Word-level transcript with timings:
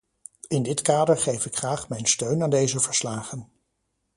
In 0.47 0.63
dit 0.63 0.81
kader 0.81 1.17
geef 1.17 1.45
ik 1.45 1.55
graag 1.55 1.89
mijn 1.89 2.05
steun 2.05 2.43
aan 2.43 2.49
deze 2.49 2.79
verslagen. 2.79 3.51